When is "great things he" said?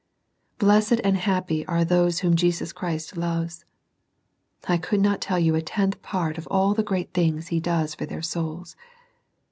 6.81-7.59